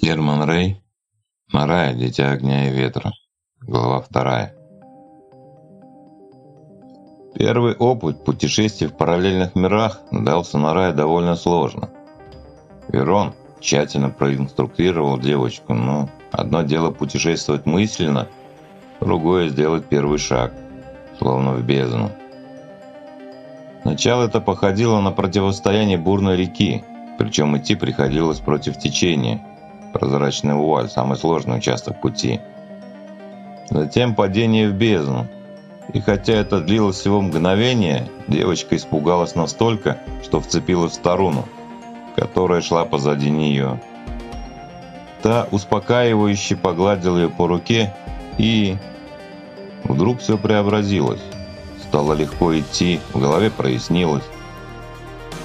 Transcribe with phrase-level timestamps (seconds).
[0.00, 0.82] Герман Рей,
[1.52, 3.12] Марая, Дитя огня и ветра.
[3.60, 4.54] Глава вторая.
[7.34, 11.90] Первый опыт путешествий в параллельных мирах дался Нарае довольно сложно.
[12.88, 18.28] Верон тщательно проинструктировал девочку, но одно дело путешествовать мысленно,
[19.00, 20.52] другое сделать первый шаг,
[21.18, 22.10] словно в бездну.
[23.82, 26.84] Сначала это походило на противостояние бурной реки,
[27.18, 29.40] причем идти приходилось против течения–
[29.94, 32.40] прозрачный вуаль, самый сложный участок пути.
[33.70, 35.26] Затем падение в бездну.
[35.92, 41.46] И хотя это длилось всего мгновение, девочка испугалась настолько, что вцепилась в сторону,
[42.16, 43.80] которая шла позади нее.
[45.22, 47.94] Та успокаивающе погладила ее по руке
[48.36, 48.76] и...
[49.84, 51.20] Вдруг все преобразилось.
[51.82, 54.24] Стало легко идти, в голове прояснилось.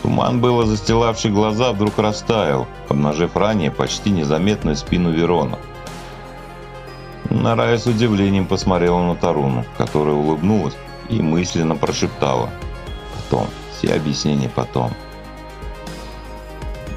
[0.10, 5.60] Туман, было застилавший глаза, вдруг растаял, обнажив ранее почти незаметную спину Верона.
[7.30, 10.74] Нарая с удивлением посмотрела на Таруну, которая улыбнулась
[11.10, 12.50] и мысленно прошептала.
[13.16, 14.90] «Потом, все объяснения потом».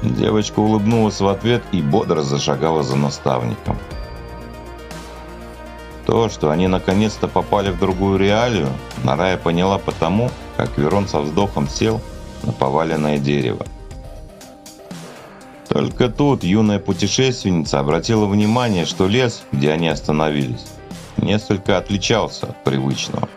[0.01, 3.77] Девочка улыбнулась в ответ и бодро зашагала за наставником.
[6.07, 8.69] То, что они наконец-то попали в другую реалию,
[9.03, 12.01] Нарая поняла потому, как Верон со вздохом сел
[12.43, 13.65] на поваленное дерево.
[15.69, 20.65] Только тут юная путешественница обратила внимание, что лес, где они остановились,
[21.17, 23.27] несколько отличался от привычного.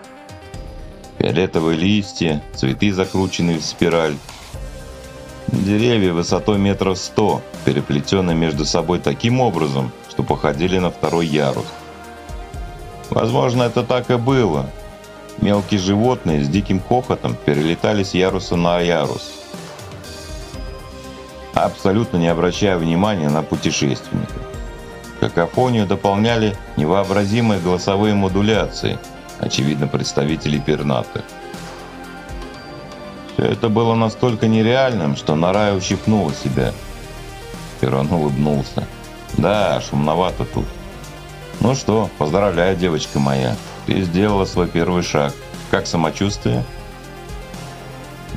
[1.19, 4.17] Фиолетовые листья, цветы закрученные в спираль.
[5.47, 11.67] Деревья высотой метров сто, переплетенные между собой таким образом, что походили на второй ярус.
[13.09, 14.69] Возможно, это так и было,
[15.41, 19.33] Мелкие животные с диким хохотом перелетали с яруса на ярус,
[21.53, 24.43] абсолютно не обращая внимания на путешественников.
[25.21, 28.99] Какофонию дополняли невообразимые голосовые модуляции,
[29.39, 31.23] очевидно, представителей пернатых.
[33.33, 36.73] Все это было настолько нереальным, что Нарая ущипнула себя.
[37.81, 38.87] Перон улыбнулся.
[39.37, 40.65] «Да, шумновато тут.
[41.61, 43.55] Ну что, поздравляю, девочка моя.
[43.87, 45.33] Ты сделала свой первый шаг.
[45.71, 46.65] Как самочувствие?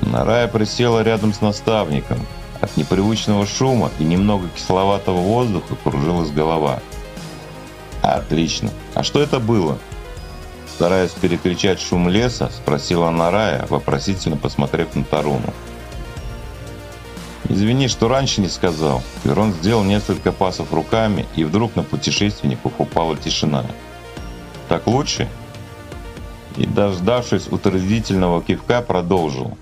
[0.01, 2.25] Нарая присела рядом с наставником.
[2.61, 6.79] От непривычного шума и немного кисловатого воздуха кружилась голова.
[8.01, 8.69] Отлично.
[8.93, 9.77] А что это было?
[10.67, 15.53] Стараясь перекричать шум леса, спросила Нарая, вопросительно посмотрев на Таруну.
[17.49, 19.01] «Извини, что раньше не сказал».
[19.23, 23.65] Верон сделал несколько пасов руками, и вдруг на путешественников упала тишина.
[24.67, 25.27] «Так лучше?»
[26.59, 29.57] И, дождавшись утвердительного кивка, продолжил.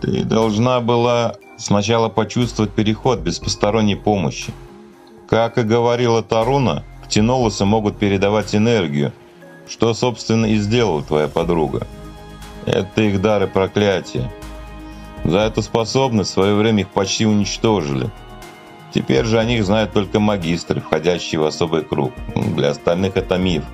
[0.00, 4.52] Ты должна была сначала почувствовать переход без посторонней помощи.
[5.28, 9.12] Как и говорила Таруна, ктинолосы могут передавать энергию,
[9.68, 11.86] что, собственно, и сделала твоя подруга.
[12.64, 14.32] Это их дары проклятия.
[15.24, 18.10] За эту способность в свое время их почти уничтожили–
[18.94, 22.12] Теперь же о них знают только магистры, входящие в особый круг.
[22.36, 23.64] Для остальных это миф.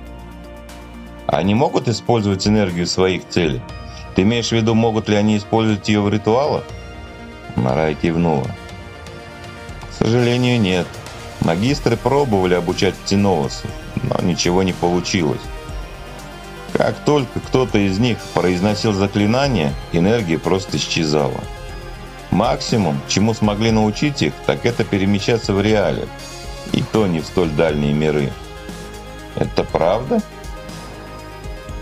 [1.27, 3.61] Они могут использовать энергию своих целей?
[4.15, 6.63] Ты имеешь в виду, могут ли они использовать ее в ритуалах?
[7.55, 8.47] Нарай кивнула.
[9.91, 10.87] К сожалению, нет.
[11.41, 13.69] Магистры пробовали обучать птенолосов,
[14.01, 15.41] но ничего не получилось.
[16.73, 21.41] Как только кто-то из них произносил заклинание, энергия просто исчезала.
[22.31, 26.07] Максимум, чему смогли научить их, так это перемещаться в реале.
[26.71, 28.31] И то не в столь дальние миры.
[29.35, 30.21] Это правда?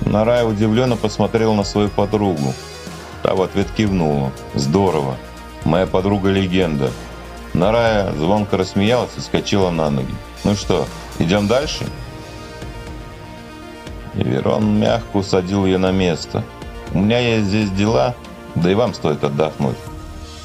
[0.01, 2.53] Нарая удивленно посмотрел на свою подругу.
[3.21, 4.31] Та в ответ кивнула.
[4.55, 5.17] Здорово.
[5.65, 6.89] Моя подруга легенда.
[7.53, 10.13] Нарая звонко рассмеялась и скочила на ноги.
[10.43, 10.87] Ну что,
[11.19, 11.85] идем дальше?
[14.15, 16.43] И Верон мягко усадил ее на место.
[16.91, 18.15] У меня есть здесь дела,
[18.55, 19.77] да и вам стоит отдохнуть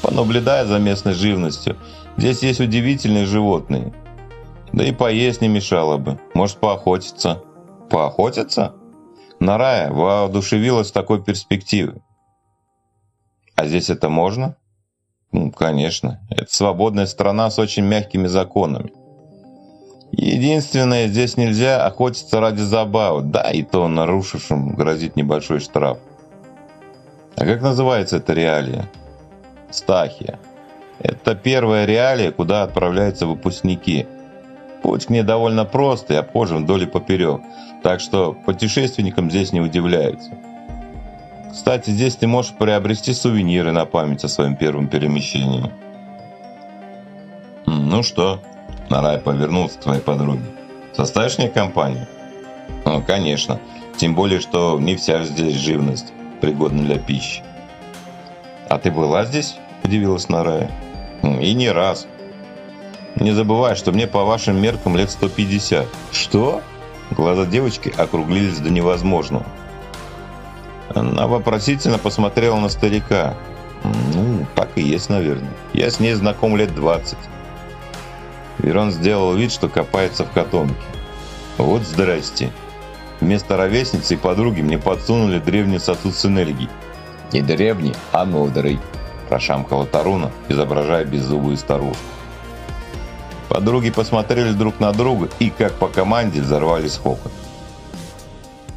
[0.05, 1.77] понаблюдая за местной живностью.
[2.15, 3.91] Здесь есть удивительные животные.
[4.71, 6.19] Да и поесть не мешало бы.
[6.35, 7.41] Может, поохотиться.
[7.89, 8.75] Поохотиться?
[9.39, 12.03] Нарая воодушевилась такой перспективой.
[13.55, 14.57] А здесь это можно?
[15.31, 16.19] Ну, конечно.
[16.29, 18.93] Это свободная страна с очень мягкими законами.
[20.11, 23.23] Единственное, здесь нельзя охотиться ради забавы.
[23.23, 25.97] Да, и то нарушившим грозит небольшой штраф.
[27.35, 28.87] А как называется эта реалия?
[29.75, 30.39] Стахия.
[30.99, 34.07] Это первая реалия, куда отправляются выпускники.
[34.81, 37.41] Путь к ней довольно прост и обхожен вдоль и поперек,
[37.83, 40.31] так что путешественникам здесь не удивляются.
[41.51, 45.71] Кстати, здесь ты можешь приобрести сувениры на память о своем первом перемещении.
[47.65, 48.41] Ну что,
[48.89, 50.43] Нарай повернулся к своей подруге.
[50.93, 52.07] Составишь мне компанию?
[52.85, 53.59] Ну, конечно.
[53.97, 57.41] Тем более, что не вся здесь живность пригодна для пищи.
[58.69, 59.55] А ты была здесь?
[59.85, 60.71] Удивилась Нарая.
[61.21, 62.07] И не раз.
[63.17, 65.85] Не забывай, что мне по вашим меркам лет 150.
[66.11, 66.63] Что?
[67.11, 69.45] Глаза девочки округлились до невозможного.
[70.95, 73.35] Она вопросительно посмотрела на старика.
[74.15, 75.53] Ну, так и есть, наверное.
[75.73, 77.15] Я с ней знаком лет 20.
[78.57, 80.75] Верон сделал вид, что копается в котомке.
[81.59, 82.51] Вот здрасте.
[83.21, 86.69] Вместо ровесницы и подруги мне подсунули древний сосуд с энергией.
[87.31, 88.79] Не древний, а мудрый,
[89.25, 92.03] прошамкала Таруна, изображая беззубую старушку.
[93.49, 97.31] Подруги посмотрели друг на друга и, как по команде, взорвались хохот.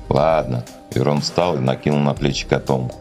[0.08, 0.64] «Ладно»,—
[0.94, 2.96] Верон встал и накинул на плечи котомку.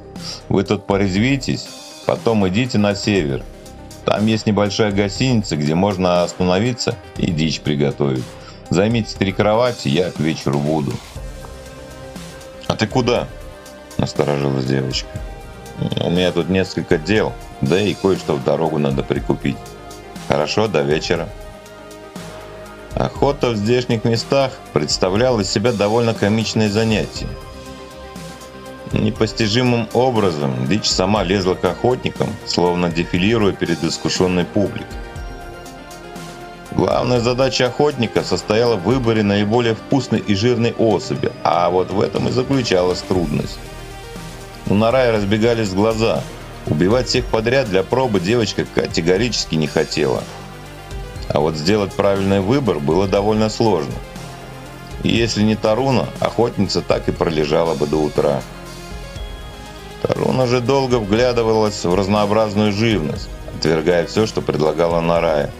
[0.50, 1.68] «Вы тут порезвитесь,
[2.06, 3.44] потом идите на север.
[4.06, 8.24] Там есть небольшая гостиница, где можно остановиться и дичь приготовить.
[8.70, 10.94] Займите три кровати, я к вечеру буду».
[12.68, 13.28] «А ты куда?»–
[13.98, 15.08] насторожилась девочка.
[15.80, 19.58] «У меня тут несколько дел, да и кое-что в дорогу надо прикупить.
[20.28, 21.30] Хорошо, до вечера».
[22.96, 27.28] Охота в здешних местах представляла из себя довольно комичное занятие.
[28.92, 34.98] Непостижимым образом дичь сама лезла к охотникам, словно дефилируя перед искушенной публикой.
[36.72, 42.28] Главная задача охотника состояла в выборе наиболее вкусной и жирной особи, а вот в этом
[42.28, 43.60] и заключалась трудность.
[44.70, 46.24] У Нарая разбегались глаза.
[46.66, 50.24] Убивать всех подряд для пробы девочка категорически не хотела–
[51.30, 53.94] а вот сделать правильный выбор было довольно сложно.
[55.04, 58.42] И если не Таруна, охотница так и пролежала бы до утра.
[60.02, 65.52] Таруна же долго вглядывалась в разнообразную живность, отвергая все, что предлагала Нарая.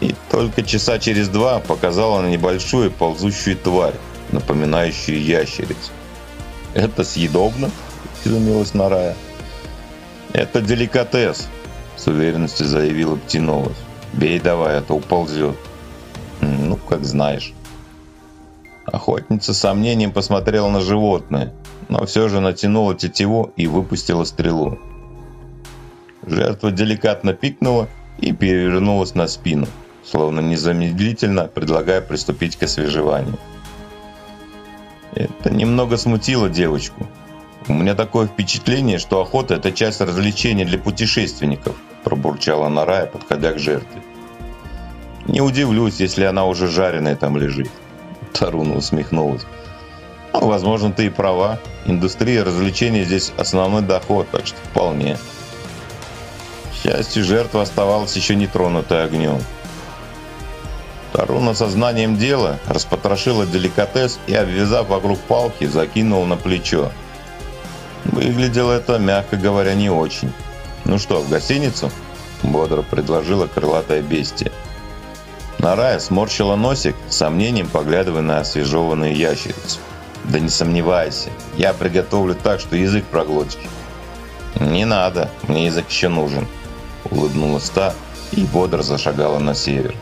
[0.00, 3.94] И только часа через два показала на небольшую ползущую тварь,
[4.30, 5.90] напоминающую ящерицу.
[6.74, 7.70] «Это съедобно?»–
[8.26, 9.16] изумилась Нарая.
[10.32, 11.48] «Это деликатес»,–
[11.96, 13.86] с уверенностью заявила Птиновость.
[14.16, 15.56] Бей давай, а то уползет.
[16.40, 17.52] Ну, как знаешь.
[18.86, 21.52] Охотница с сомнением посмотрела на животное,
[21.88, 24.78] но все же натянула тетиву и выпустила стрелу.
[26.24, 27.88] Жертва деликатно пикнула
[28.18, 29.66] и перевернулась на спину,
[30.04, 33.38] словно незамедлительно предлагая приступить к освежеванию.
[35.14, 37.06] Это немного смутило девочку.
[37.68, 41.74] У меня такое впечатление, что охота– это часть развлечения для путешественников–
[42.04, 44.02] пробурчала Нарая, подходя к жертве.
[45.26, 47.70] «Не удивлюсь, если она уже жареная там лежит».
[48.32, 49.46] Таруна усмехнулась.
[50.40, 51.58] Ну, возможно, ты и права.
[51.86, 55.16] Индустрия развлечений здесь основной доход, так что вполне.
[56.70, 59.38] К счастью, жертва оставалась еще не тронутой огнем.
[61.12, 66.92] Таруна со знанием дела распотрошила деликатес и, обвязав вокруг палки, закинула на плечо.
[68.12, 70.32] Выглядело это, мягко говоря, не очень.
[70.84, 71.90] «Ну что, в гостиницу?»–
[72.42, 74.52] бодро предложила крылатая бестия.
[75.58, 79.80] Нарая сморщила носик, с сомнением поглядывая на освежеванную ящерицу.
[80.24, 83.60] «Да не сомневайся, я приготовлю так, что язык проглотишь».
[84.60, 86.46] «Не надо, мне язык еще нужен»,–
[87.10, 87.94] улыбнулась та
[88.32, 89.94] и бодро зашагала на север.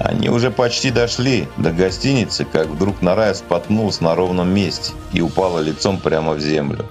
[0.00, 5.58] Они уже почти дошли до гостиницы, как вдруг Нарая споткнулась на ровном месте и упала
[5.58, 6.86] лицом прямо в землю.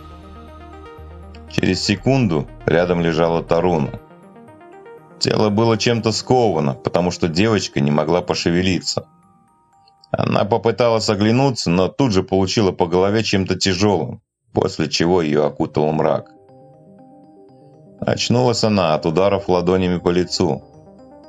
[1.50, 4.00] Через секунду рядом лежала Таруна.
[5.18, 9.08] Тело было чем-то сковано, потому что девочка не могла пошевелиться.
[10.12, 14.22] Она попыталась оглянуться, но тут же получила по голове чем-то тяжелым,
[14.54, 16.30] после чего ее окутал мрак.
[18.00, 20.64] Очнулась она от ударов ладонями по лицу.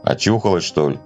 [0.05, 0.99] Очухалась, что ли?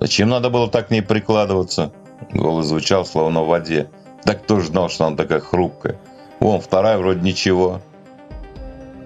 [0.00, 1.92] Зачем надо было так к ней прикладываться?
[2.32, 3.88] Голос звучал, словно в воде.
[4.24, 5.96] Да кто ж знал, что она такая хрупкая?
[6.40, 7.80] Вон, вторая вроде ничего.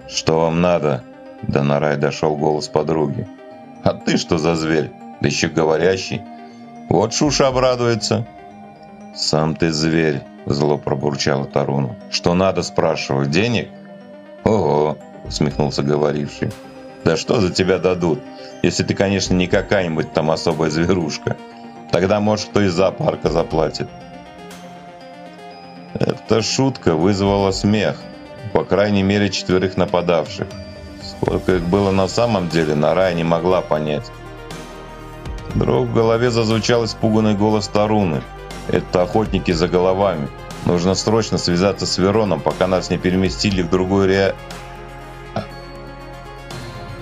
[0.09, 1.03] «Что вам надо?»
[1.41, 3.27] До Нарай дошел голос подруги.
[3.83, 4.91] «А ты что за зверь?
[5.21, 6.21] Да еще говорящий.
[6.89, 8.27] Вот Шуша обрадуется».
[9.15, 11.95] «Сам ты зверь», зло пробурчала Таруна.
[12.09, 13.69] «Что надо, спрашиваю, денег?»
[14.43, 16.51] «Ого», усмехнулся говоривший.
[17.03, 18.19] «Да что за тебя дадут,
[18.61, 21.37] если ты, конечно, не какая-нибудь там особая зверушка.
[21.91, 23.89] Тогда, может, кто из зоопарка заплатит».
[25.93, 27.97] Эта шутка вызвала смех,
[28.53, 30.47] по крайней мере четверых нападавших.
[31.03, 34.11] Сколько их было на самом деле, Нарая не могла понять.
[35.53, 38.21] Вдруг в голове зазвучал испуганный голос Таруны.
[38.67, 40.29] «Это охотники за головами.
[40.65, 44.35] Нужно срочно связаться с Вероном, пока нас не переместили в другую ре...»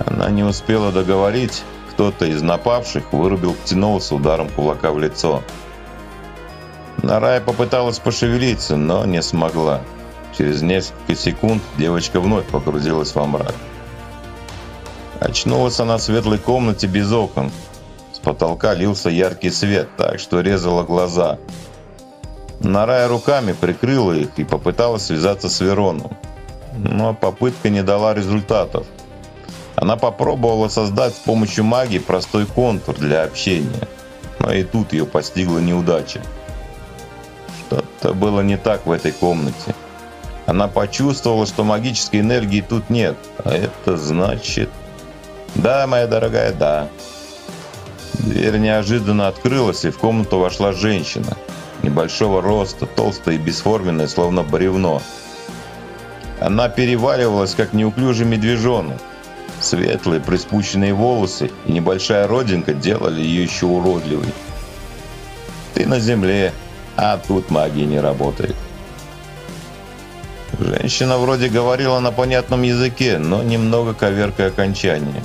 [0.05, 5.43] Она не успела договорить, кто-то из напавших вырубил Ктиноуса ударом кулака в лицо.
[7.03, 9.81] Нарая попыталась пошевелиться, но не смогла.
[10.37, 13.55] Через несколько секунд девочка вновь погрузилась во мрак.
[15.19, 17.51] Очнулась она в светлой комнате без окон.
[18.13, 21.37] С потолка лился яркий свет, так что резала глаза.
[22.61, 26.11] Нарая руками прикрыла их и попыталась связаться с Вероном.
[26.77, 28.85] Но попытка не дала результатов.
[29.81, 33.87] Она попробовала создать с помощью магии простой контур для общения.
[34.39, 36.21] Но и тут ее постигла неудача.
[37.61, 39.73] Что-то было не так в этой комнате.
[40.45, 43.15] Она почувствовала, что магической энергии тут нет.
[43.37, 44.69] А это значит...
[45.55, 46.89] Да, моя дорогая, да.
[48.15, 51.37] Дверь неожиданно открылась, и в комнату вошла женщина.
[51.83, 55.01] Небольшого роста, толстая и бесформенная, словно бревно.
[56.41, 58.99] Она переваливалась, как неуклюжий медвежонок.
[59.61, 64.33] Светлые приспущенные волосы и небольшая родинка делали ее еще уродливой.
[65.73, 66.53] Ты на земле,
[66.95, 68.55] а тут магия не работает.
[70.59, 75.23] Женщина вроде говорила на понятном языке, но немного коверкой окончания.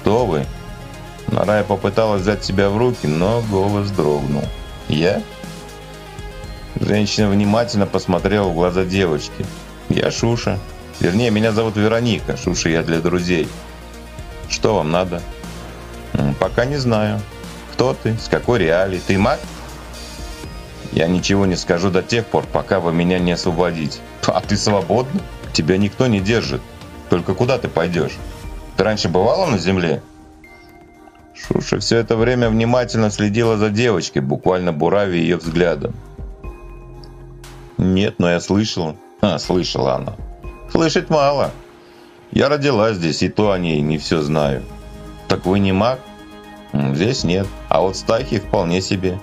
[0.00, 0.46] «Кто вы?»
[1.28, 4.44] Нарая попыталась взять себя в руки, но голос дрогнул.
[4.88, 5.22] «Я?»
[6.78, 9.44] Женщина внимательно посмотрела в глаза девочки.
[9.88, 10.58] «Я Шуша.
[11.00, 12.36] Вернее, меня зовут Вероника.
[12.36, 13.48] Шуша я для друзей.
[14.48, 15.20] Что вам надо?»
[16.38, 17.20] «Пока не знаю.
[17.72, 18.16] Кто ты?
[18.18, 19.00] С какой реалии?
[19.04, 19.40] Ты маг?»
[20.94, 23.98] Я ничего не скажу до тех пор, пока вы меня не освободите.
[24.28, 25.20] А ты свободна?
[25.52, 26.60] Тебя никто не держит.
[27.10, 28.16] Только куда ты пойдешь?
[28.76, 30.02] Ты раньше бывала на земле?
[31.34, 35.94] Шуша все это время внимательно следила за девочкой, буквально буравя ее взглядом.
[37.76, 38.94] Нет, но я слышала.
[39.20, 40.14] А, слышала она.
[40.74, 41.52] Слышать мало.
[42.32, 44.64] Я родилась здесь, и то о ней не все знаю.
[45.28, 46.00] Так вы не маг?
[46.72, 47.46] Здесь нет.
[47.68, 49.20] А вот стахи вполне себе.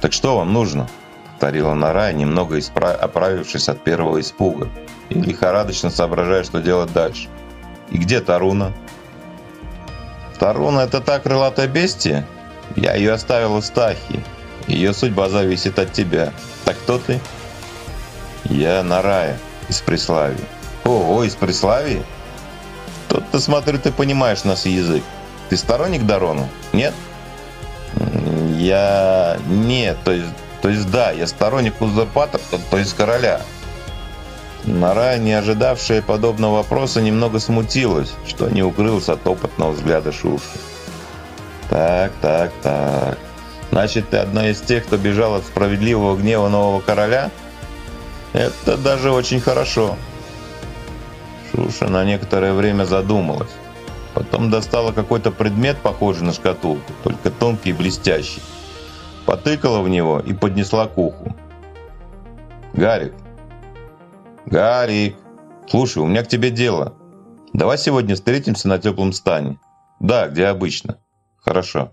[0.00, 0.88] «Так что вам нужно?»—
[1.30, 2.90] повторила Нара, немного испра...
[2.94, 4.68] оправившись от первого испуга,
[5.08, 7.28] и лихорадочно соображая, что делать дальше.
[7.90, 8.72] «И где Таруна?»
[10.40, 12.26] «Таруна— это та крылатая бестия?
[12.74, 14.24] Я ее оставил в Стахи.
[14.66, 16.32] Ее судьба зависит от тебя.
[16.64, 17.20] Так кто ты?»
[18.44, 20.44] «Я Нарая, из Преславии».
[20.84, 22.02] «Ого, из Преславии?»
[23.08, 25.02] «Тут-то, смотрю, ты понимаешь наш язык.
[25.48, 26.48] Ты сторонник Дарона?
[26.72, 26.94] Нет?»
[28.58, 29.38] Я...
[29.46, 30.28] Нет, то есть,
[30.62, 33.40] то есть да, я сторонник узурпатора, то, есть короля.
[34.64, 40.44] Нара, не ожидавшая подобного вопроса, немного смутилась, что не укрылся от опытного взгляда Шуши.
[41.70, 43.18] Так, так, так.
[43.70, 47.30] Значит, ты одна из тех, кто бежал от справедливого гнева нового короля?
[48.38, 49.96] Это даже очень хорошо.
[51.50, 53.50] Шуша на некоторое время задумалась.
[54.14, 58.40] Потом достала какой-то предмет, похожий на шкатулку, только тонкий и блестящий.
[59.26, 61.34] Потыкала в него и поднесла к уху.
[62.74, 63.12] «Гарик!
[64.46, 65.16] Гарик!
[65.68, 66.94] Слушай, у меня к тебе дело.
[67.52, 69.58] Давай сегодня встретимся на теплом стане.
[69.98, 70.98] Да, где обычно.
[71.38, 71.92] Хорошо».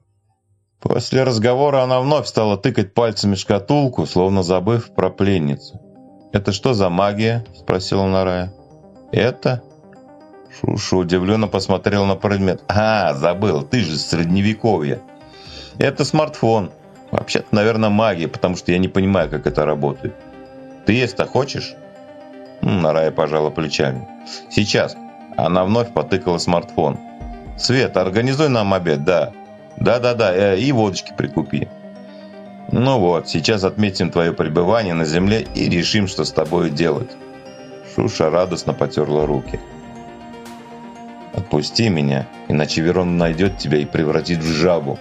[0.80, 5.82] После разговора она вновь стала тыкать пальцами шкатулку, словно забыв про пленницу.
[6.32, 8.54] «Это что за магия?»– спросила Нарая.
[9.12, 9.64] «Это?»
[10.60, 12.64] Шуша удивленно посмотрел на предмет.
[12.68, 15.02] «А, забыл, ты же средневековье!»
[15.78, 16.72] «Это смартфон.
[17.12, 20.16] Вообще-то, наверное, магия, потому что я не понимаю, как это работает.
[20.86, 21.76] Ты есть-то хочешь?»
[22.62, 24.08] Нарая пожала плечами.
[24.50, 24.96] «Сейчас».
[25.38, 26.98] Она вновь потыкала смартфон.
[27.58, 29.34] «Свет, организуй нам обед, да.
[29.78, 31.68] Да-да-да, э, и водочки прикупи».
[32.72, 37.12] «Ну вот, сейчас отметим твое пребывание на земле и решим, что с тобой делать».
[37.96, 39.60] Шуша радостно потерла руки.
[41.36, 44.98] Отпусти меня, иначе Верон найдет тебя и превратит в жабу.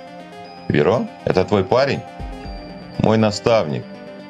[0.69, 1.09] Верон?
[1.25, 2.01] Это твой парень?
[2.99, 3.85] Мой наставник.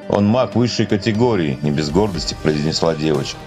[0.09, 3.39] Он маг высшей категории, не без гордости произнесла девочка.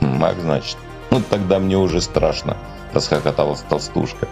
[0.00, 0.76] Маг, значит?
[1.10, 2.58] Ну тогда мне уже страшно,
[2.92, 4.28] расхохоталась толстушка.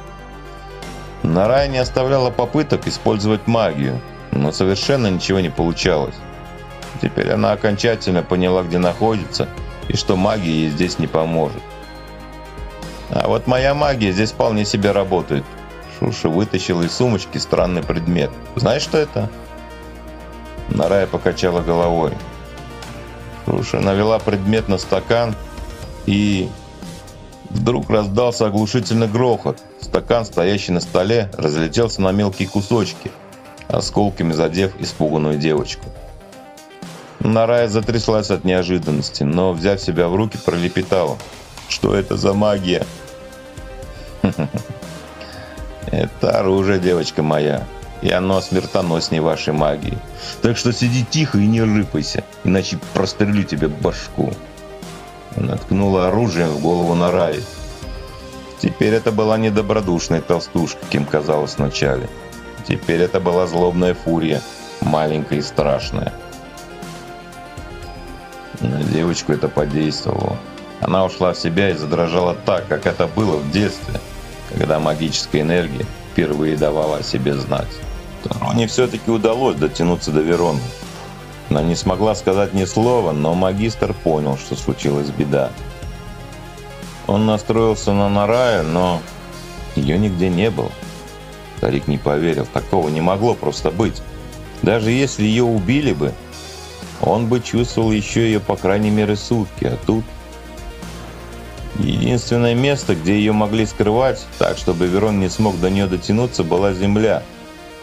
[1.23, 4.01] Нарая не оставляла попыток использовать магию,
[4.33, 6.15] но совершенно ничего не получалось.
[7.01, 9.49] Теперь она окончательно поняла, где находится,
[9.89, 11.63] и что магия ей здесь не поможет.
[13.11, 15.45] А вот моя магия здесь вполне себе работает.
[15.99, 18.31] Шуша вытащил из сумочки странный предмет.
[18.57, 19.29] Знаешь, что это?
[20.69, 22.13] Нарая покачала головой.
[23.45, 25.35] Шуша навела предмет на стакан
[26.07, 26.49] и...
[27.51, 29.59] Вдруг раздался оглушительный грохот.
[29.79, 33.13] Стакан, стоящий на столе, разлетелся на мелкие кусочки,
[33.69, 35.85] осколками задев испуганную девочку.
[37.21, 41.19] Нарая затряслась от неожиданности, но, взяв себя в руки, пролепетала.
[41.69, 42.85] «Что это за магия?»
[45.87, 47.67] Это оружие, девочка моя,
[48.01, 49.99] и оно смертоноснее вашей магии.
[50.41, 54.33] Так что сиди тихо и не рыпайся, иначе прострелю тебе башку.
[55.37, 57.43] Она ткнула оружием в голову Нараи.
[58.59, 62.09] Теперь это была не добродушная толстушка, кем казалось вначале.
[62.67, 64.41] Теперь это была злобная фурия,
[64.81, 66.13] маленькая и страшная.
[68.61, 70.37] На девочку это подействовало.
[70.81, 74.01] Она ушла в себя и задрожала так, как это было в детстве,
[74.51, 77.69] когда магическая энергия впервые давала о себе знать.
[78.23, 80.61] Тароне все-таки удалось дотянуться до Вероны.
[81.51, 85.51] Она не смогла сказать ни слова, но магистр понял, что случилась беда.
[87.07, 89.03] Он настроился на Нарая, но
[89.75, 90.71] ее нигде не было.
[91.63, 94.03] Старик не поверил, такого не могло просто быть.
[94.63, 96.13] Даже если ее убили бы,
[97.01, 100.03] он бы чувствовал еще ее по крайней мере сутки, а тут...
[101.79, 106.73] Единственное место, где ее могли скрывать, так чтобы Верон не смог до нее дотянуться, была
[106.73, 107.23] земля.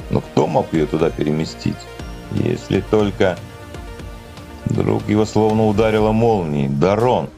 [0.09, 1.77] Но кто мог ее туда переместить?
[2.33, 3.39] Если только...
[4.65, 6.67] Вдруг его словно ударило молнией.
[6.67, 7.29] Дарон!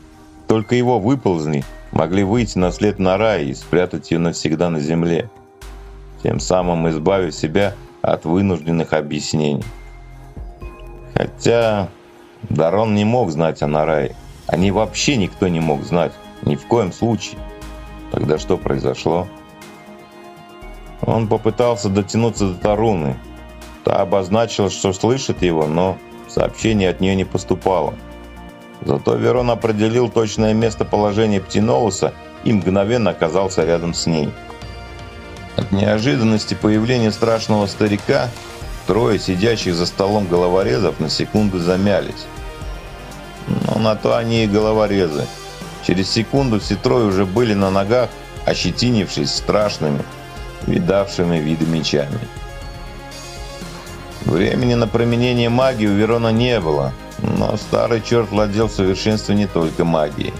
[0.48, 5.30] Только его выползни могли выйти на след на рай и спрятать ее навсегда на земле,
[6.24, 9.63] тем самым избавив себя от вынужденных объяснений.
[11.13, 11.90] Хотя
[12.50, 14.16] Дарон не мог знать о Нарае.
[14.48, 16.13] О ней вообще никто не мог знать.
[16.44, 17.40] Ни в коем случае.
[18.12, 19.28] Тогда что произошло?
[21.01, 23.18] Он попытался дотянуться до Таруны.
[23.84, 25.98] Та обозначила, что слышит его, но
[26.28, 27.94] сообщение от нее не поступало.
[28.82, 32.13] Зато Верон определил точное местоположение Птинолуса
[32.44, 34.30] и мгновенно оказался рядом с ней.
[35.58, 38.29] От неожиданности появления страшного старика
[38.88, 42.25] трое сидящих за столом головорезов на секунду замялись.
[43.67, 45.25] Но на то они и головорезы.
[45.86, 48.10] Через секунду все трое уже были на ногах,
[48.46, 50.03] ощетинившись страшными,
[50.67, 52.20] видавшими виды мечами.
[54.25, 59.48] Времени на применение магии у Верона не было, но старый черт владел в совершенстве не
[59.48, 60.33] только магией.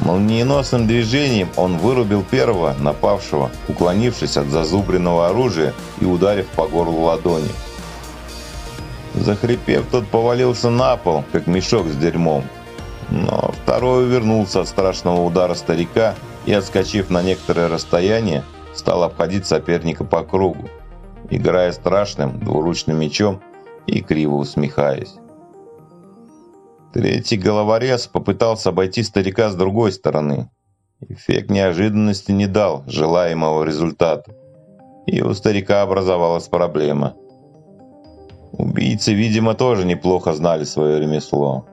[0.00, 7.50] Молниеносным движением он вырубил первого напавшего, уклонившись от зазубренного оружия и ударив по горлу ладони.
[9.14, 12.44] Захрипев, тот повалился на пол, как мешок с дерьмом.
[13.10, 16.14] Но второй увернулся от страшного удара старика
[16.46, 20.68] и, отскочив на некоторое расстояние, стал обходить соперника по кругу,
[21.30, 23.40] играя страшным двуручным мечом
[23.86, 25.14] и криво усмехаясь.
[26.92, 30.50] Третий головорез попытался обойти старика с другой стороны.
[31.08, 34.34] Эффект неожиданности не дал желаемого результата.
[35.06, 37.14] И у старика образовалась проблема.
[38.52, 41.66] Убийцы, видимо, тоже неплохо знали свое ремесло.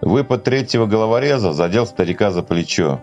[0.00, 3.00] Выпад третьего головореза задел старика за плечо.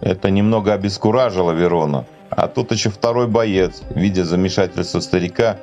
[0.00, 2.06] Это немного обескуражило Верона.
[2.30, 5.58] А тут еще второй боец, видя замешательство старика,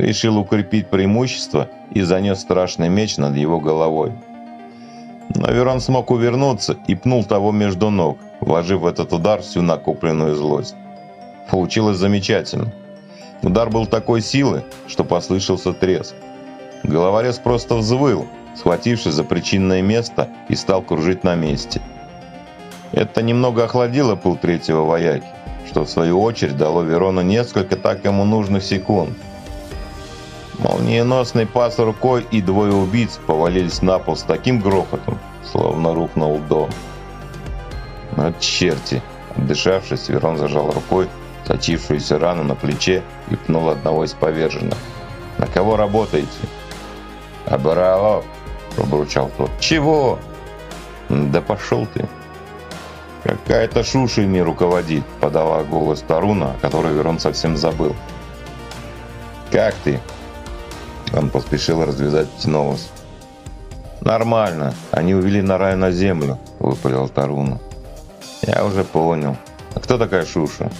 [0.00, 4.12] решил укрепить преимущество и занес страшный меч над его головой.
[5.34, 10.34] Но Верон смог увернуться и пнул того между ног, вложив в этот удар всю накопленную
[10.34, 10.74] злость.
[11.50, 12.72] Получилось замечательно.
[13.42, 16.14] Удар был такой силы, что послышался треск.
[16.82, 21.80] Головорез просто взвыл, схватившись за причинное место и стал кружить на месте.
[22.92, 25.28] Это немного охладило пыл третьего вояки,
[25.68, 29.16] что в свою очередь дало Верону несколько так ему нужных секунд–
[30.62, 35.18] Молниеносный пас рукой и двое убийц повалились на пол с таким грохотом,
[35.50, 36.68] словно рухнул дом.
[38.12, 39.02] «Вот черти!»
[39.36, 41.08] Отдышавшись, Верон зажал рукой
[41.46, 44.76] сочившуюся рану на плече и пнул одного из поверженных.
[45.38, 46.28] «На кого работаете?»
[47.46, 48.26] «Абаралов!»–
[48.76, 49.50] пробурчал тот.
[49.60, 50.18] «Чего?»
[51.08, 52.06] «Да пошел ты!»
[53.24, 57.96] «Какая-то шуша ими руководит»,– подала голос Таруна, который Верон совсем забыл.
[59.50, 60.00] «Как ты?»
[61.12, 62.90] Он поспешил развязать птенолос.
[64.00, 64.74] «Нормально.
[64.90, 67.60] Они увели Нарая на землю»,— выпалил Таруна.
[68.42, 69.36] «Я уже понял.
[69.74, 70.70] А кто такая Шуша?»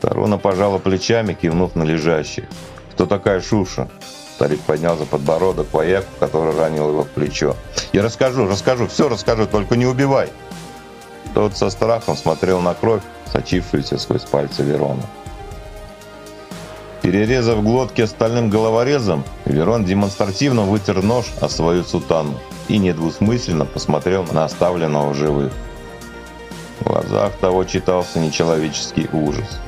[0.00, 2.44] Таруна пожала плечами, кивнув на лежащих.
[2.92, 3.88] «Кто такая Шуша?»
[4.34, 7.56] Старик поднял за подбородок вояку, который ранил его в плечо.
[7.92, 10.30] «Я расскажу, расскажу, все расскажу, только не убивай!»
[11.34, 15.02] Тот со страхом смотрел на кровь, сочившуюся сквозь пальцы Верона.
[17.10, 24.44] Перерезав глотки остальным головорезом, Верон демонстративно вытер нож о свою сутану и недвусмысленно посмотрел на
[24.44, 25.52] оставленного живых.
[26.78, 29.60] В глазах того читался нечеловеческий ужас.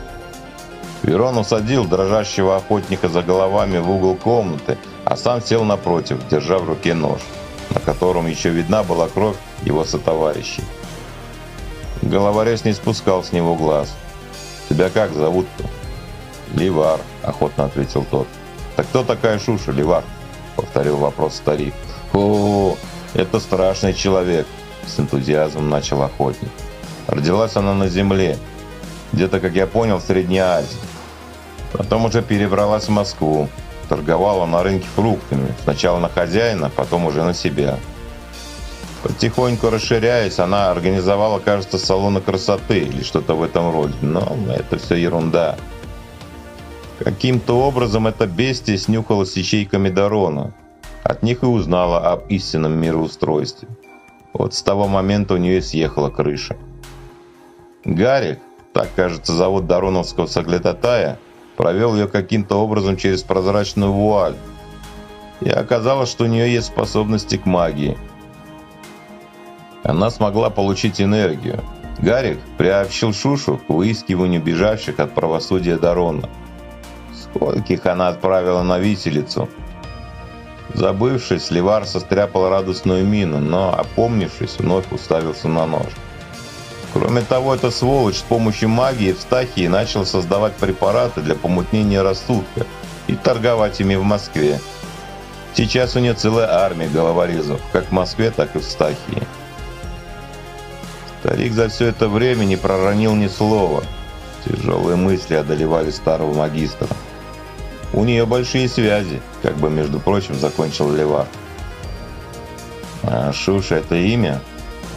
[1.03, 6.69] Верон усадил дрожащего охотника за головами в угол комнаты, а сам сел напротив, держа в
[6.69, 7.23] руке нож,
[7.71, 10.63] на котором еще видна была кровь его сотоварищей.
[12.03, 13.93] Головорез не спускал с него глаз.
[14.69, 15.82] «Тебя как зовут-то?»
[16.55, 18.27] «Ливар»,— охотно ответил тот.
[18.77, 20.05] «Так кто такая Шуша, Ливар?»—
[20.57, 21.75] повторил вопрос старик.
[22.13, 22.77] «О,
[23.15, 24.47] это страшный человек»,—
[24.87, 26.51] с энтузиазмом начал охотник.
[27.07, 28.39] «Родилась она на земле,
[29.13, 30.79] где-то, как я понял, в Средней Азии.
[31.73, 33.49] Потом уже перебралась в Москву,
[33.89, 37.79] торговала на рынке фруктами, сначала на хозяина, потом уже на себя.
[39.03, 43.95] Потихоньку расширяясь, она организовала, кажется, салоны красоты или что-то в этом роде.
[44.01, 45.57] Но это все ерунда.
[47.05, 50.55] Каким-то образом эта бестия снюхала с ячейками Дарона.
[51.03, 53.69] От них и узнала об истинном мироустройстве.
[54.33, 56.57] Вот с того момента у нее съехала крыша.
[57.85, 58.39] Гарик,
[58.73, 61.19] так, кажется, зовут Дароновского соглядатая,
[61.57, 64.37] провел ее каким-то образом через прозрачную вуаль.
[65.41, 67.99] И оказалось, что у нее есть способности к магии.
[69.83, 71.65] Она смогла получить энергию.
[71.99, 76.29] Гарик приобщил Шушу к выискиванию бежавших от правосудия Дарона.
[77.35, 79.49] Скольких она отправила на виселицу.
[80.75, 85.93] Забывшись, Ливар состряпал радостную мину, но, опомнившись, вновь уставился на нож.
[86.93, 92.67] Кроме того, эта сволочь с помощью магии в Стахии начал создавать препараты для помутнения рассудка
[93.07, 94.61] и торговать ими в Москве.
[95.55, 99.23] Сейчас у нее целая армия головорезов, как в Москве, так и в Стахии.
[101.21, 103.85] Старик за все это время не проронил ни слова.
[104.45, 106.89] Тяжелые мысли одолевали старого магистра.
[107.93, 111.27] У нее большие связи, как бы, между прочим, закончил Левар.
[113.03, 114.41] А Шуша это имя?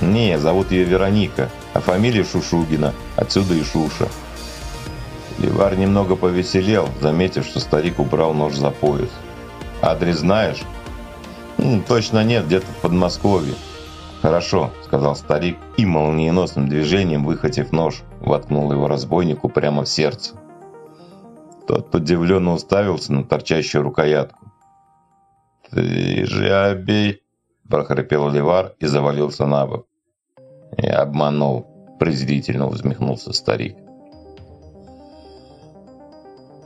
[0.01, 4.07] Не, зовут ее Вероника, а фамилия Шушугина, отсюда и Шуша.
[5.39, 9.09] Ливар немного повеселел, заметив, что старик убрал нож за пояс.
[9.81, 10.61] «Адрес знаешь?»
[11.57, 13.55] «М, «Точно нет, где-то в Подмосковье».
[14.21, 20.35] «Хорошо»,— сказал старик и молниеносным движением, выхватив нож, воткнул его разбойнику прямо в сердце.
[21.67, 24.51] Тот удивленно уставился на торчащую рукоятку.
[25.71, 27.23] «Ты же обей!»–
[27.69, 29.87] прохрипел Ливар и завалился на бок.
[30.77, 31.65] «Я обманул»,–
[31.99, 33.75] презрительно усмехнулся старик.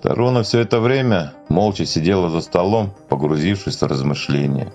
[0.01, 4.73] Таруна все это время молча сидела за столом, погрузившись в размышления.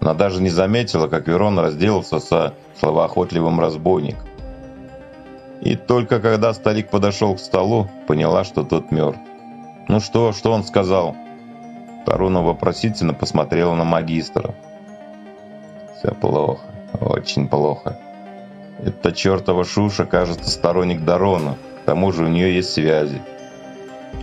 [0.00, 4.28] Она даже не заметила, как Верон разделался со словоохотливым разбойником.
[5.60, 9.20] И только когда старик подошел к столу, поняла, что тот мертв.
[9.88, 11.16] «Ну что, что он сказал?»
[12.04, 14.54] Таруна вопросительно посмотрела на магистра.
[15.96, 16.64] «Все плохо,
[17.00, 17.98] очень плохо.
[18.84, 21.56] Эта чертова Шуша, кажется, сторонник Дарона.
[21.82, 23.22] К тому же у нее есть связи.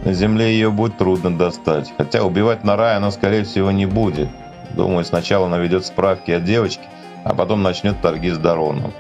[0.04, 4.30] На земле ее будет трудно достать, хотя убивать на рай она, скорее всего, не будет.
[4.71, 6.84] Думаю, сначала наведет справки о девочке,
[7.23, 8.93] а потом начнет торги с Дароном.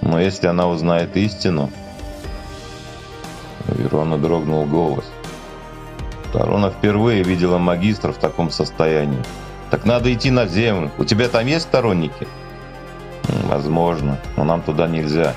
[0.00, 1.70] Но если она узнает истину...
[3.68, 5.04] У Верона дрогнул голос.
[6.32, 9.22] Тарона впервые видела магистра в таком состоянии.
[9.70, 10.90] «Так надо идти на землю.
[10.98, 12.26] У тебя там есть сторонники?»
[13.44, 15.34] «Возможно, но нам туда нельзя.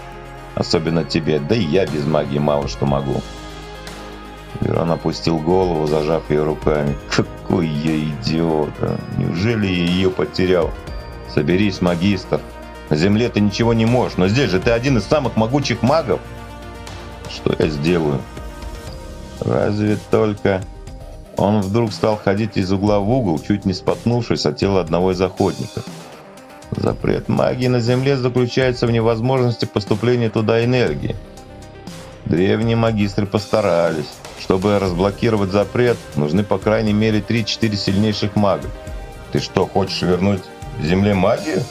[0.55, 1.39] Особенно тебе.
[1.39, 3.21] Да и я без магии мало что могу».
[4.62, 6.95] Верон опустил голову, зажав ее руками.
[7.10, 8.71] «Какой я идиот!
[8.79, 8.97] А!
[9.17, 10.71] Неужели я ее потерял?
[11.34, 12.39] Соберись, магистр.
[12.89, 16.21] На земле ты ничего не можешь, но здесь же ты один из самых могучих магов.
[17.29, 18.21] Что я сделаю?
[19.41, 20.62] Разве только...
[21.38, 25.21] Он вдруг стал ходить из угла в угол, чуть не споткнувшись от тела одного из
[25.21, 25.84] охотников.
[26.71, 31.15] Запрет магии на Земле заключается в невозможности поступления туда энергии.
[32.26, 34.10] Древние магистры постарались.
[34.39, 38.67] Чтобы разблокировать запрет, нужны по крайней мере 3-4 сильнейших мага.
[39.32, 40.43] Ты что, хочешь вернуть
[40.82, 41.63] Земле магию?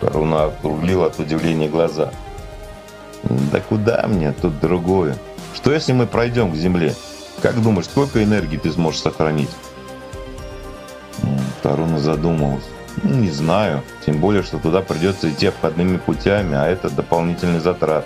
[0.00, 2.10] Таруна округлила от удивления глаза.
[3.52, 5.16] Да куда мне тут другое?
[5.54, 6.94] Что если мы пройдем к Земле?
[7.46, 9.50] Как думаешь, сколько энергии ты сможешь сохранить?
[11.62, 12.64] Таруна задумалась.
[13.04, 13.84] Ну, не знаю.
[14.04, 18.04] Тем более, что туда придется идти обходными путями, а это дополнительный затрат.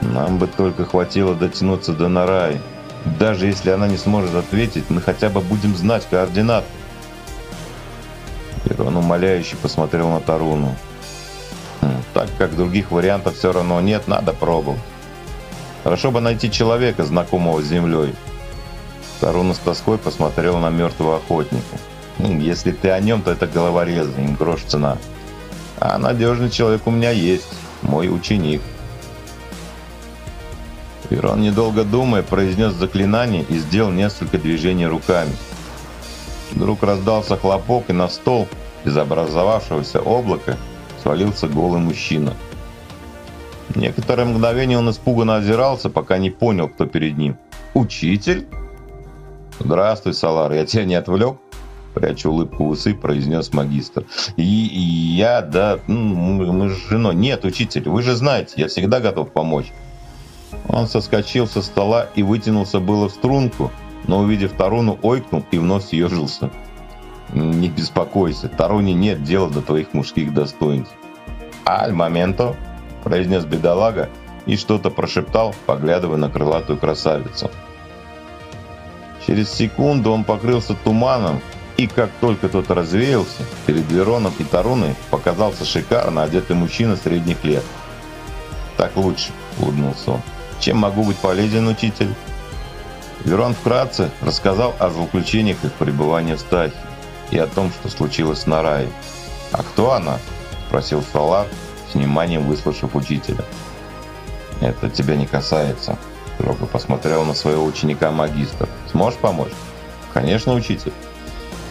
[0.00, 2.62] Нам бы только хватило дотянуться до Нараи.
[3.18, 6.66] Даже если она не сможет ответить, мы хотя бы будем знать координаты.
[8.64, 10.74] Ирон умоляюще посмотрел на Таруну.
[11.82, 14.80] Хм, так как других вариантов все равно нет, надо пробовать.
[15.82, 18.14] Хорошо бы найти человека, знакомого с землей.
[19.20, 21.76] Таруна с тоской посмотрел на мертвого охотника.
[22.18, 24.98] Если ты о нем, то это головорезный, им грош цена.
[25.78, 27.48] А надежный человек у меня есть,
[27.82, 28.60] мой ученик.
[31.08, 35.32] Ирон, недолго думая, произнес заклинание и сделал несколько движений руками.
[36.52, 38.48] Вдруг раздался хлопок, и на стол
[38.84, 40.56] из образовавшегося облака
[41.02, 42.34] свалился голый мужчина.
[43.74, 47.36] Некоторое мгновение он испуганно озирался, пока не понял, кто перед ним.
[47.74, 48.48] «Учитель?»
[49.58, 51.36] «Здравствуй, Салар, я тебя не отвлек?»
[51.94, 54.04] Пряча улыбку в усы, произнес магистр.
[54.36, 54.80] И, и
[55.16, 57.16] я, да, мы, мы с женой.
[57.16, 59.72] Нет, учитель, вы же знаете, я всегда готов помочь.
[60.68, 63.72] Он соскочил со стола и вытянулся было в струнку,
[64.06, 66.50] но увидев Таруну, ойкнул и вновь съежился.
[67.32, 70.94] «Не беспокойся, Таруне нет дела до твоих мужских достоинств».
[71.64, 72.56] «Аль моменто»,–
[73.02, 74.08] произнес бедолага
[74.46, 77.50] и что-то прошептал, поглядывая на крылатую красавицу.
[79.26, 81.40] Через секунду он покрылся туманом,
[81.76, 87.64] и как только тот развеялся, перед Вероном и Таруной показался шикарно одетый мужчина средних лет.
[88.76, 90.20] «Так лучше»,– улыбнулся он.
[90.58, 92.14] «Чем могу быть полезен, учитель?»
[93.24, 96.74] Верон вкратце рассказал о злоключениях их пребывания в Стахе
[97.30, 98.88] и о том, что случилось с Нараей.
[99.52, 100.18] «А кто она?»–
[100.68, 101.46] спросил Салар,
[101.94, 103.44] вниманием выслушав учителя.
[104.60, 105.96] «Это тебя не касается»,–
[106.34, 108.68] строго посмотрел на своего ученика-магистр.
[108.90, 109.52] «Сможешь помочь?»
[110.12, 110.92] «Конечно, учитель.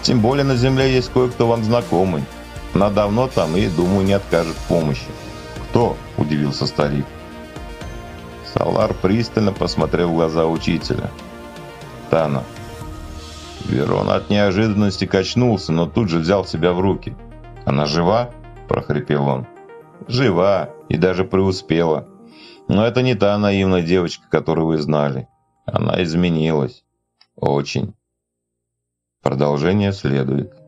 [0.02, 2.24] Тем более на земле есть кое-кто вам знакомый.
[2.74, 5.08] Она давно там и, думаю, не откажет помощи».
[5.70, 7.06] «Кто?»– удивился старик.
[8.54, 11.12] Салар пристально посмотрел в глаза учителя.
[12.10, 12.44] «Тана».
[13.66, 17.16] Верон от неожиданности качнулся, но тут же взял себя в руки.
[17.66, 18.32] «Она жива?»–
[18.68, 19.48] прохрипел он.
[20.08, 22.08] «Жива и даже преуспела.
[22.68, 25.28] Но это не та наивная девочка, которую вы знали.
[25.66, 26.84] Она изменилась.
[27.36, 27.94] Очень».
[29.22, 30.59] Продолжение следует.